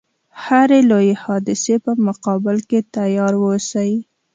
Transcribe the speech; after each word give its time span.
هري 0.43 0.79
لويي 0.89 1.15
حادثې 1.23 1.75
په 1.85 1.91
مقابل 2.07 2.57
کې 2.69 2.79
تیار 2.95 3.33
و 3.39 3.43
اوسي. 3.51 3.91